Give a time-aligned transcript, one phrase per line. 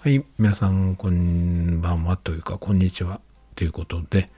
[0.00, 3.20] はい、皆さん、こんばんはというか、こんにちは
[3.56, 4.30] ということで、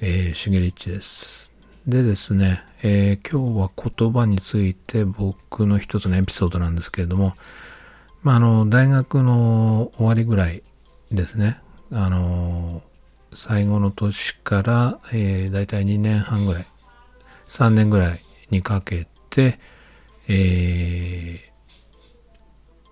[0.00, 1.50] えー、しげりっちです。
[1.88, 7.34] でですね、えー、今日は言葉について僕の一つのエピソードなんですけれども、
[8.22, 10.62] まあ、あの、大学の終わりぐらい
[11.10, 11.58] ですね、
[11.90, 12.80] あの、
[13.34, 16.66] 最後の年から、えー、大体2年半ぐらい、
[17.48, 19.58] 3年ぐらいにかけて、
[20.28, 21.51] えー、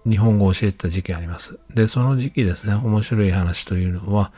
[0.09, 1.59] 日本語を教えてた時期あります。
[1.75, 4.33] で、その時期ですね、面白い話というのは、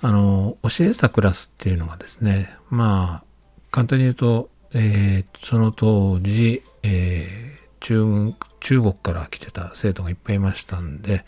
[0.00, 3.24] あの、教えてたクラスっていうのがですね、まあ、
[3.70, 11.24] 簡単に言うと、えー、その当時、えー、中中国から来てた生徒がいっぱいいましたんで、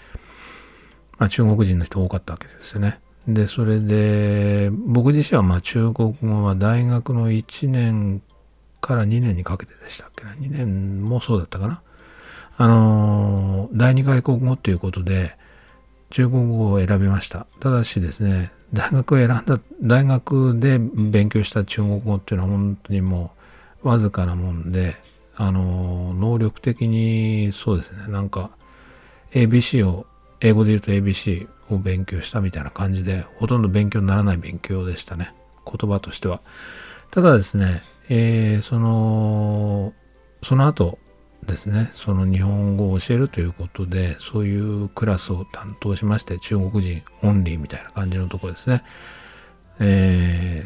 [1.19, 3.01] まあ、中国人の人多かったわけですよね。
[3.27, 8.23] で、それで、僕自身はまあ中国語は大学の1年
[8.81, 10.33] から2年にかけてでしたっけな。
[10.33, 11.83] 2年もそうだったかな。
[12.57, 15.37] あの第二外国語ということで
[16.11, 17.47] 中国語を選びました。
[17.61, 23.33] ただしですね大学を選んだ大学で勉強した中国語っていうのは本当にも
[23.83, 24.97] うわずかなもんで
[25.37, 28.51] あの能力的にそうですねなんか
[29.33, 30.07] ABC を
[30.41, 35.33] 英語で言うと ABC を勉強したみたいな感じでほとんど勉強にならない勉強でしたね。
[35.67, 36.41] 言葉としては。
[37.11, 39.93] ただですね、えー、その
[40.43, 40.99] その後
[41.45, 48.83] ですねその日本語を教えるということでそういうクラスを担当しまして中国人オンリーみたいな感じのとこですね。
[49.81, 50.65] え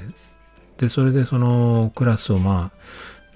[0.77, 2.79] ー、でそれでそのクラスをまあ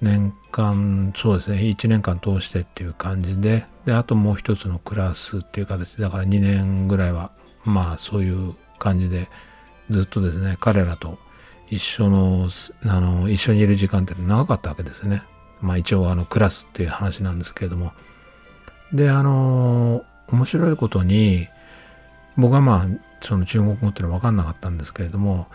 [0.01, 7.31] 年間そうですね1年間通してっていう感じでであともう一つのクラスっていう形だから2年ぐらいは
[7.63, 9.29] まあそういう感じで
[9.89, 11.17] ずっとですね彼らと
[11.69, 12.49] 一緒の
[12.83, 15.23] あの一緒にいる時間って長かったわけですね。
[15.63, 17.93] まあ一応あのクラスっていう話なんですけれども。
[18.93, 21.47] であの面白いことに
[22.37, 22.87] 僕はまあ
[23.21, 25.47] その中国語っていうのは分かんなかったんですけれども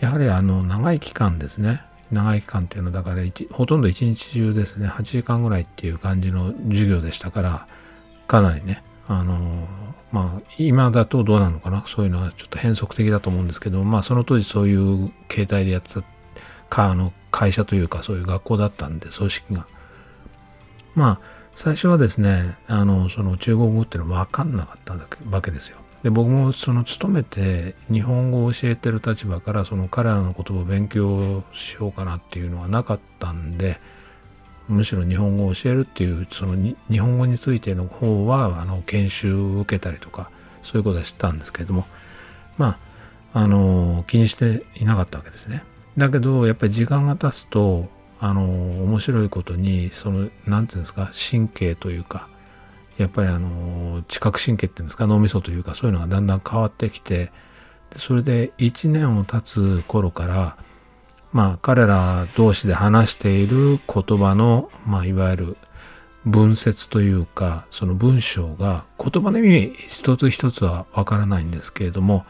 [0.00, 1.82] やはりあの長い期間ですね。
[2.12, 4.88] 長い期間っていうのはだからほとんど一日中ですね。
[4.88, 7.66] 8時間ぐらいっていう感じの授業でしたから
[8.26, 9.66] かなりねあの
[10.12, 11.82] まあ今だとどうなのかな？
[11.86, 16.02] そういうのはちょっと変則的だと思うんですけどまあその当時そういう形態でやってた
[16.68, 19.66] かあの会社というかそういう学校だったんで組織が
[20.94, 21.18] まあ
[21.54, 24.94] 最初はですねあのその中国語っていうのは分かんなかった
[25.30, 33.78] わけですよで僕もその勤めて日本語を教えてる立場からその彼らの言葉を勉強しようかなっていうのはなかったんで
[34.68, 36.56] むしろ日本語を教えるっていうその
[36.90, 40.30] 日本語についての方はあの研修を受けたりとか
[40.62, 41.84] そういうことは知ったんですけれども
[42.56, 42.78] ま
[43.34, 45.62] ああの気にしていなかったわけですね。
[45.96, 47.88] だけどやっぱり時間が経つと
[48.20, 48.42] あの
[48.84, 52.28] 面白いことにその何て言うんですか神経というか
[52.98, 57.30] やっぱりあの知覚神経っていうんですか脳みそというかそういうのがだんだん変わってきて
[57.96, 60.56] それで1年を経つ頃から
[61.32, 65.56] まあ彼ら同士で話している言葉のまあいわゆる
[66.24, 72.24] 文節というかその文章が言葉の意味一つ一つはわからないんですけれども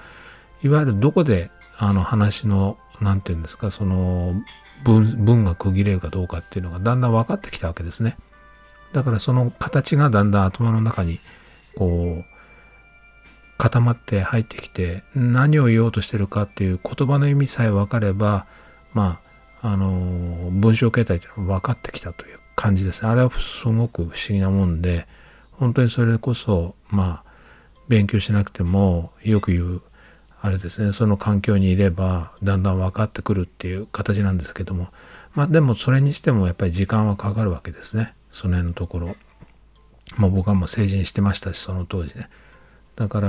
[0.62, 4.34] いわゆるどこであの話の何て言うんですかその
[4.84, 8.16] 文文が区切れるかどうかっていうのがだんだん分かってきたわけですね。
[8.92, 11.20] だからその形がだんだん頭の中に
[11.76, 12.24] こう
[13.58, 18.46] 固まって入ってきて何を言おうとしてるかっていう言葉の意味さえ分かれば
[18.92, 19.20] ま
[19.62, 23.08] ああの文章形態っていうのは分かってきたという感じですね。
[23.08, 25.06] あれはすごく不思議なもんで
[25.52, 27.26] 本当にそれこそまあ
[27.88, 29.82] 勉強しなくてもよく言う
[30.46, 34.88] あれですねその環境にいればだんだん分かってくるっていう形なんですけども
[35.34, 39.16] まあでもそれにしてもやっぱり時間はかかるわけですねその辺のところ。
[40.18, 42.28] まあ僕はもう成人してましたしその当時ね。
[42.94, 43.28] だから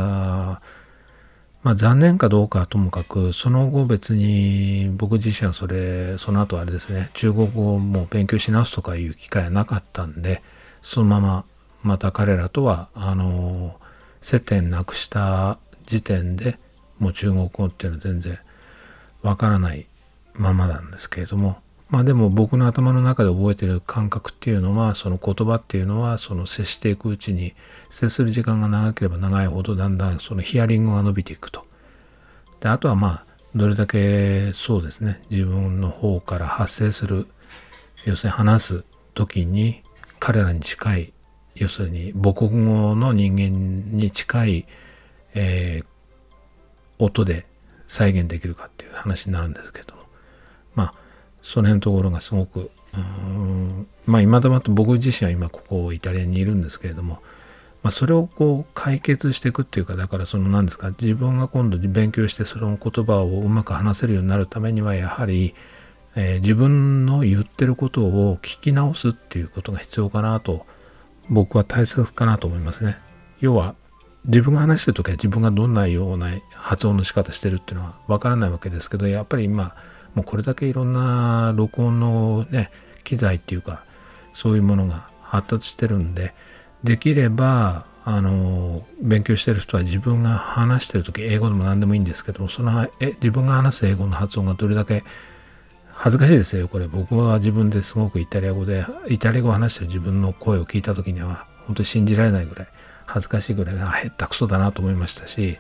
[1.64, 10.44] まあ残念かどうかはともかくその後別に僕自身はそれその後あれですね中国語をもう勉強し直すとかいう機会はなかったんで
[10.82, 11.46] そのまま
[11.82, 13.80] また彼らとはあの
[14.22, 16.60] 接点なくした時点で
[17.00, 18.40] もう中国語っていうのは全然
[19.22, 19.88] わからない
[20.34, 21.58] ままなんですけれども
[21.90, 27.54] まあでも僕の頭の中で覚えてる感覚っていうのはその言葉っていうのはその接していくうちに
[27.90, 31.66] 接する時間が長ければ長いほどだんだんそのヒアリングが伸びていくと。
[32.60, 37.28] であとはまあどれだけそうですね自分の方から発生する
[38.06, 38.84] 要するに話す
[39.14, 39.82] 時に
[40.20, 41.14] 彼らに近い
[41.56, 44.68] 要するに母国語の人間に近い、
[45.34, 45.86] えー、
[47.00, 47.46] 音で
[47.88, 49.94] 再現できるかっていう話になるんですけど
[50.76, 50.94] まあ
[51.42, 57.22] その辺のところがすごくうんまあ今だまと僕自身は今ここイタリアにいるんですけれども、
[57.84, 65.54] まあ、それをこう解決していくっていうかだからその何ですか自分が今度勉強してその言葉をうまく話せるようになるためにはやはり、
[66.16, 70.66] えー、自分の言ってることを聞き直すっていうことが必要かなと
[71.30, 72.98] 僕は大切かなと思いますね。
[73.40, 73.76] 要は
[74.28, 79.76] 自分が話してる時は自分がどんなような発音の仕方してるっていうのはわからないわけですけどやっぱり今
[80.16, 82.70] もうこれだけいろんな録音のね
[83.04, 83.84] 機材っていうか
[84.34, 86.34] そういうものが発達してるんで
[86.84, 95.04] できればあの勉強してる人は自分が話してる時英語でも何でもいいんですけどそのえ自分が話す英語の発音がどれだけ
[95.92, 96.88] 恥ずかしいですよこれ。
[96.88, 102.68] 僕は自分ですごくイタリア語でイタリア語を話してる自分の声を聞いた時には本当に信じられないぐらい
[103.08, 105.58] 恥ずかしいぐらいあへったくそだなと思いましたし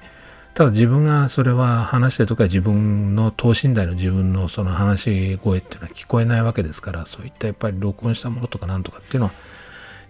[0.53, 5.01] ただ自分がそれは話してる時は自分の等身大の自分のその話
[5.35, 9.31] し声っていうのは聞こえないわけですからそういったやっぱり録音したものとかなんとかっていうのは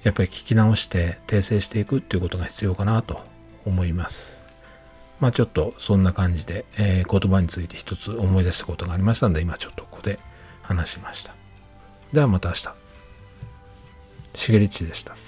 [0.03, 3.21] やっぱり聞き直して訂正していくっていうことが必要かなと
[3.65, 4.41] 思います。
[5.19, 10.19] まあちょっとそんな感じで、えー、言葉について一つ思い出したことがありましたので今ちょっとここで
[10.61, 11.33] 話しました。
[12.13, 12.69] ではまた明日。
[14.35, 15.26] しげりちでした。